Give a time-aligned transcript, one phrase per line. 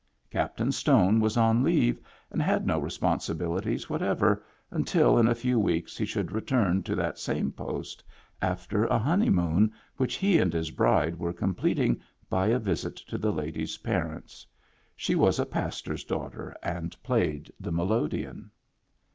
[0.31, 1.99] Captain Stone was on leave,
[2.31, 7.19] and had no responsibilities whatever until in a few weeks he should return to that
[7.19, 8.03] same post
[8.41, 12.01] after a honeymoon which he and his bride were completing
[12.31, 14.43] by a visit to the lady's parents.
[14.95, 18.49] She was a pastor's daughter and played the melodeon.